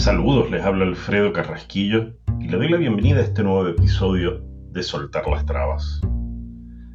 [0.00, 4.82] Saludos, les habla Alfredo Carrasquillo y le doy la bienvenida a este nuevo episodio de
[4.82, 6.00] Soltar las Trabas.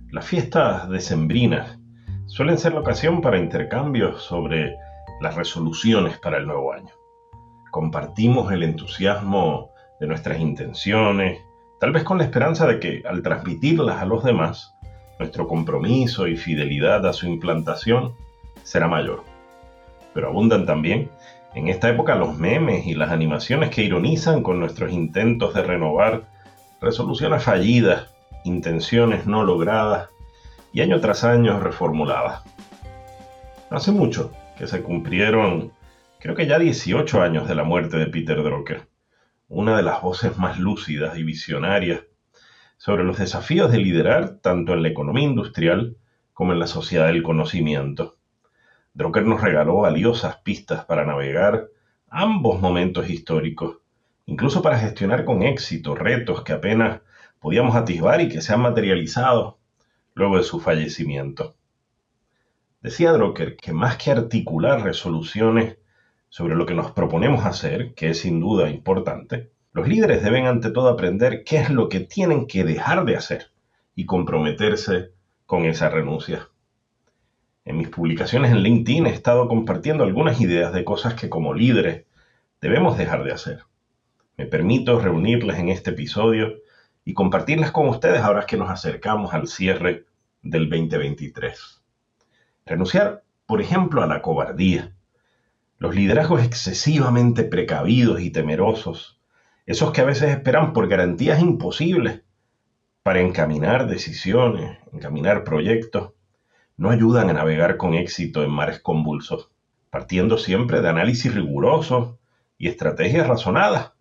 [0.09, 1.77] Las fiestas decembrinas
[2.25, 4.75] suelen ser la ocasión para intercambios sobre
[5.21, 6.89] las resoluciones para el nuevo año.
[7.69, 9.69] Compartimos el entusiasmo
[9.99, 11.39] de nuestras intenciones,
[11.79, 14.73] tal vez con la esperanza de que al transmitirlas a los demás,
[15.19, 18.15] nuestro compromiso y fidelidad a su implantación
[18.63, 19.23] será mayor.
[20.15, 21.11] Pero abundan también
[21.55, 26.27] en esta época los memes y las animaciones que ironizan con nuestros intentos de renovar
[26.81, 30.09] resoluciones fallidas, intenciones no logradas
[30.73, 32.43] y año tras año reformuladas.
[33.69, 35.71] Hace mucho que se cumplieron,
[36.19, 38.89] creo que ya 18 años de la muerte de Peter Drucker,
[39.47, 42.01] una de las voces más lúcidas y visionarias
[42.75, 45.95] sobre los desafíos de liderar tanto en la economía industrial
[46.33, 48.14] como en la sociedad del conocimiento.
[48.95, 51.67] Drucker nos regaló valiosas pistas para navegar
[52.07, 53.79] ambos momentos históricos,
[54.25, 57.01] incluso para gestionar con éxito retos que apenas
[57.41, 59.59] podíamos atisbar y que se han materializado
[60.13, 61.57] luego de su fallecimiento.
[62.81, 65.77] Decía Drucker que más que articular resoluciones
[66.29, 70.71] sobre lo que nos proponemos hacer, que es sin duda importante, los líderes deben ante
[70.71, 73.51] todo aprender qué es lo que tienen que dejar de hacer
[73.93, 75.11] y comprometerse
[75.45, 76.47] con esa renuncia.
[77.65, 82.05] En mis publicaciones en LinkedIn he estado compartiendo algunas ideas de cosas que como líderes
[82.61, 83.63] debemos dejar de hacer.
[84.37, 86.59] Me permito reunirlas en este episodio
[87.03, 90.05] y compartirlas con ustedes ahora que nos acercamos al cierre
[90.43, 91.81] del 2023.
[92.67, 94.95] Renunciar, por ejemplo, a la cobardía.
[95.79, 99.19] Los liderazgos excesivamente precavidos y temerosos,
[99.65, 102.21] esos que a veces esperan por garantías imposibles
[103.01, 106.13] para encaminar decisiones, encaminar proyectos,
[106.77, 109.49] no ayudan a navegar con éxito en mares convulsos,
[109.89, 112.15] partiendo siempre de análisis rigurosos
[112.57, 113.93] y estrategias razonadas.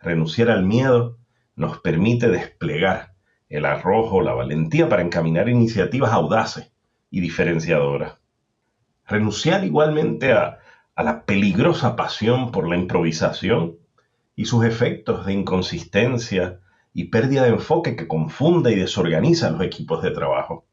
[0.00, 1.18] Renunciar al miedo
[1.56, 3.14] nos permite desplegar
[3.48, 6.72] el arrojo, la valentía para encaminar iniciativas audaces
[7.10, 8.18] y diferenciadoras.
[9.06, 10.58] Renunciar igualmente a,
[10.96, 13.76] la peligrosa pasión por la improvisación
[14.34, 16.60] y sus efectos de inconsistencia
[16.92, 20.67] y pérdida de enfoque que confunde y desorganiza los equipos de trabajo.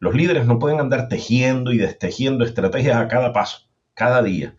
[0.00, 4.56] Los líderes no pueden andar tejiendo y destejiendo estrategias a cada paso, cada día,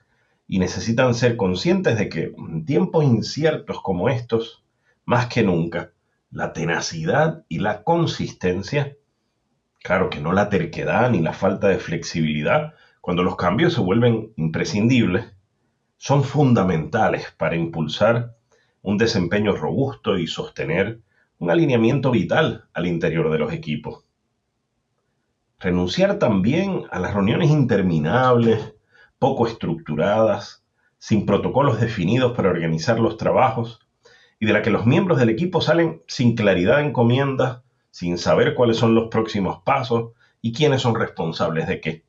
[0.48, 4.64] y necesitan ser conscientes de que en tiempos inciertos como estos,
[5.04, 5.94] más que nunca,
[6.30, 8.96] la tenacidad y la consistencia,
[9.82, 14.34] claro que no la terquedad ni la falta de flexibilidad, cuando los cambios se vuelven
[14.36, 15.26] imprescindibles,
[15.98, 18.36] son fundamentales para impulsar
[18.84, 21.00] un desempeño robusto y sostener
[21.40, 24.06] un alineamiento vital al interior de los equipos.
[25.62, 28.74] Renunciar también a las reuniones interminables,
[29.20, 30.66] poco estructuradas,
[30.98, 33.80] sin protocolos definidos para organizar los trabajos,
[34.40, 37.62] y de la que los miembros del equipo salen sin claridad de encomiendas,
[37.92, 42.06] sin saber cuáles son los próximos pasos y quiénes son responsables de qué.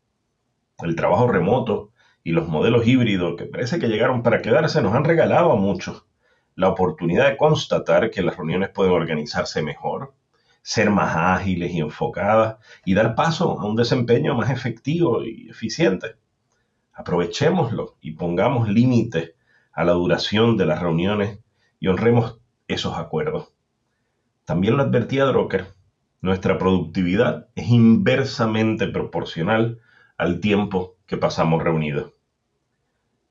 [0.78, 1.90] El trabajo remoto
[2.24, 6.06] y los modelos híbridos que parece que llegaron para quedarse nos han regalado a muchos
[6.54, 10.14] la oportunidad de constatar que las reuniones pueden organizarse mejor,
[10.62, 16.16] ser más ágiles y enfocadas y dar paso a un desempeño más efectivo y eficiente.
[16.92, 19.34] Aprovechémoslo y pongamos límites
[19.72, 21.40] a la duración de las reuniones
[21.80, 23.52] y honremos esos acuerdos.
[24.44, 25.66] También lo advertía Drucker,
[26.20, 29.80] nuestra productividad es inversamente proporcional
[30.16, 32.12] al tiempo que pasamos reunidos.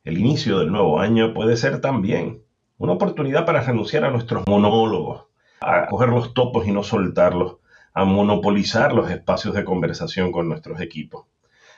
[0.03, 2.43] El inicio del nuevo año puede ser también
[2.77, 5.27] una oportunidad para renunciar a nuestros monólogos,
[5.61, 7.57] a coger los topos y no soltarlos,
[7.93, 11.27] a monopolizar los espacios de conversación con nuestros equipos.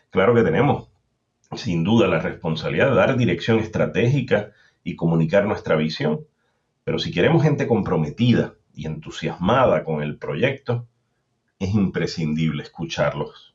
[0.09, 0.87] Claro que tenemos,
[1.55, 4.51] sin duda, la responsabilidad de dar dirección estratégica
[4.85, 6.21] y comunicar nuestra visión,
[6.85, 10.87] pero si queremos gente comprometida y entusiasmada con el proyecto,
[11.59, 13.53] es imprescindible escucharlos.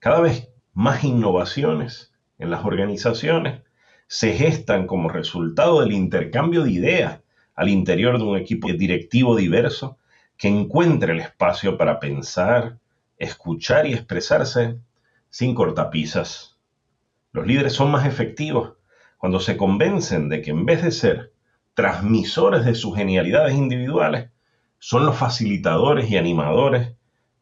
[0.00, 3.62] Cada vez más innovaciones en las organizaciones
[4.06, 7.20] se gestan como resultado del intercambio de ideas
[7.60, 9.98] al interior de un equipo directivo diverso
[10.38, 12.78] que encuentre el espacio para pensar,
[13.18, 14.78] escuchar y expresarse
[15.28, 16.56] sin cortapisas.
[17.32, 18.78] Los líderes son más efectivos
[19.18, 21.34] cuando se convencen de que en vez de ser
[21.74, 24.30] transmisores de sus genialidades individuales,
[24.78, 26.94] son los facilitadores y animadores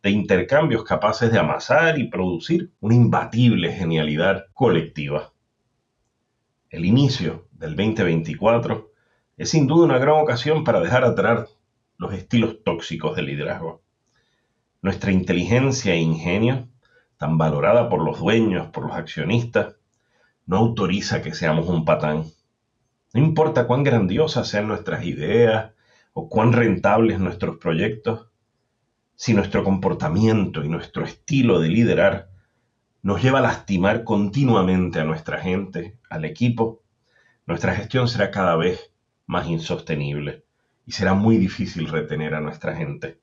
[0.03, 5.33] de intercambios capaces de amasar y producir una imbatible genialidad colectiva.
[6.71, 8.88] El inicio del 2024
[9.39, 11.57] es sin duda una gran ocasión para dejar atrás
[11.97, 13.83] los estilos tóxicos del liderazgo.
[14.83, 16.69] Nuestra inteligencia e ingenio,
[17.17, 19.77] tan valorada por los dueños, por los accionistas,
[20.47, 22.25] no autoriza que seamos un patán.
[23.15, 25.73] No importa cuán grandiosas sean nuestras ideas
[26.13, 28.27] o cuán rentables nuestros proyectos,
[29.15, 32.29] si nuestro comportamiento y nuestro estilo de liderar
[33.03, 36.83] nos lleva a lastimar continuamente a nuestra gente, al equipo,
[37.47, 38.88] nuestra gestión será cada vez
[39.29, 40.43] más insostenible
[40.87, 43.21] y será muy difícil retener a nuestra gente.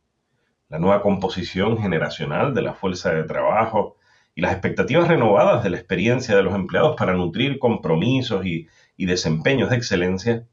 [0.70, 3.98] La nueva composición generacional de la fuerza de trabajo
[4.36, 8.68] y las expectativas renovadas de la experiencia de los empleados para nutrir compromisos y,
[8.98, 10.48] desempeños de excelencia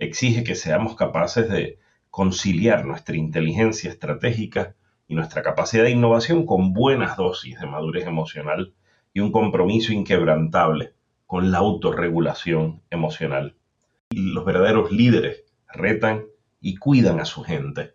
[0.00, 1.78] exige que seamos capaces de
[2.10, 4.74] conciliar nuestra inteligencia estratégica
[5.06, 8.74] y nuestra capacidad de innovación con buenas dosis de madurez emocional
[9.14, 10.94] y un compromiso inquebrantable
[11.26, 13.57] con la autorregulación emocional.
[14.10, 16.24] Los verdaderos líderes retan
[16.60, 17.94] y cuidan a su gente,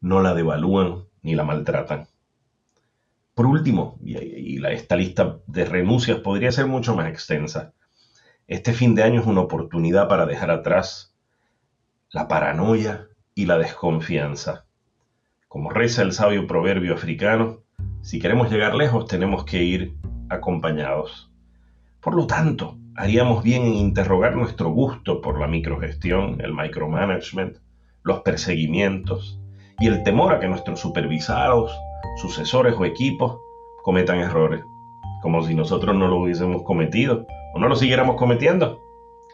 [0.00, 2.08] no la devalúan ni la maltratan.
[3.34, 7.72] Por último, y, esta lista de renuncias podría ser mucho más extensa,
[8.46, 11.14] este fin de año es una oportunidad para dejar atrás
[12.10, 14.66] la paranoia y la desconfianza.
[15.48, 17.62] Como reza el sabio proverbio africano,
[18.02, 19.96] si queremos llegar lejos tenemos que ir
[20.28, 21.31] acompañados.
[22.02, 27.58] Por lo tanto, haríamos bien en interrogar nuestro gusto por la microgestión, el micromanagement,
[28.02, 29.40] los perseguimientos
[29.78, 31.70] y el temor a que nuestros supervisados
[32.20, 33.38] sucesores o equipos
[33.84, 34.64] cometan errores,
[35.22, 38.80] como si nosotros no lo hubiésemos cometido o no lo siguiéramos cometiendo.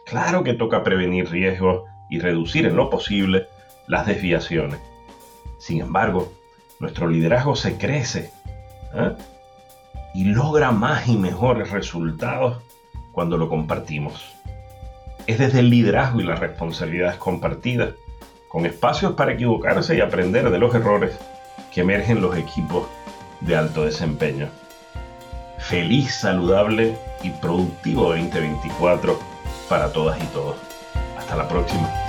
[0.05, 3.47] Claro que toca prevenir riesgos y reducir en lo posible
[3.87, 4.79] las desviaciones.
[5.57, 6.31] Sin embargo,
[6.79, 8.31] nuestro liderazgo se crece
[8.93, 9.15] ¿eh?
[10.13, 12.57] Y logra más y mejores resultados
[13.11, 14.35] cuando lo compartimos.
[15.27, 17.93] Es desde el liderazgo y las responsabilidades compartidas,
[18.47, 21.17] con espacios para equivocarse y aprender de los errores,
[21.73, 22.87] que emergen los equipos
[23.41, 24.49] de alto desempeño.
[25.59, 29.19] Feliz, saludable y productivo 2024
[29.67, 30.55] para todas y todos.
[31.17, 32.08] Hasta la próxima.